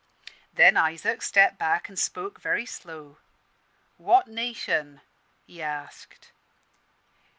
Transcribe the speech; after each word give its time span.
"Then 0.51 0.77
Isaac 0.77 1.21
stepped 1.21 1.59
back, 1.59 1.87
and 1.87 1.99
spoke 1.99 2.41
very 2.41 2.65
slow 2.65 3.19
'What 3.97 4.25
nation?' 4.27 5.01
he 5.45 5.61
asked. 5.61 6.31